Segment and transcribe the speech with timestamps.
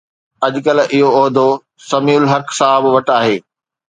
[0.45, 1.47] اڄڪلهه اهو عهدو
[1.89, 3.37] سميع الحق صاحب وٽ آهي.